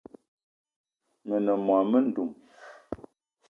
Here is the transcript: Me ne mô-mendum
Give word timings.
Me 1.27 1.35
ne 1.45 1.53
mô-mendum 1.65 2.31